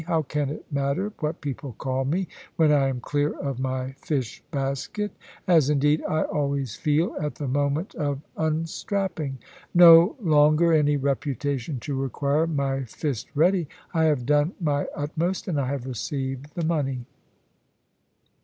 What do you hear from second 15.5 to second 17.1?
I have received the money.